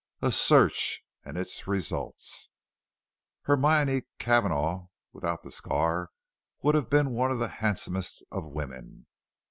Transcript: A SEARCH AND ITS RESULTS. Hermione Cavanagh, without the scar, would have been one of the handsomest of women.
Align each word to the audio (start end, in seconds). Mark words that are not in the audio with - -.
A 0.23 0.31
SEARCH 0.31 1.05
AND 1.23 1.37
ITS 1.37 1.67
RESULTS. 1.67 2.49
Hermione 3.43 4.07
Cavanagh, 4.17 4.87
without 5.13 5.43
the 5.43 5.51
scar, 5.51 6.09
would 6.63 6.73
have 6.73 6.89
been 6.89 7.11
one 7.11 7.29
of 7.29 7.37
the 7.37 7.47
handsomest 7.61 8.23
of 8.31 8.47
women. 8.47 9.05